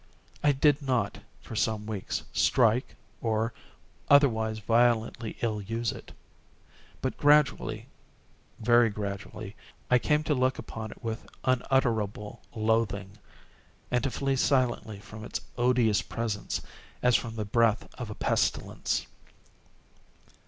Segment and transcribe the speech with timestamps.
[0.43, 3.53] I did not, for some weeks, strike, or
[4.09, 6.11] otherwise violently ill use it;
[7.03, 13.19] but gradually—very gradually—I came to look upon it with unutterable loathing,
[13.91, 16.63] and to flee silently from its odious presence,
[17.03, 19.05] as from the breath of a pestilence.